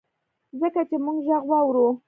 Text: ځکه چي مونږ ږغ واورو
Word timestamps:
ځکه 0.59 0.81
چي 0.89 0.95
مونږ 1.03 1.19
ږغ 1.27 1.43
واورو 1.49 1.87